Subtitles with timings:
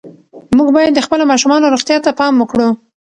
[0.57, 2.69] موږ باید د خپلو ماشومانو روغتیا ته پام وکړو.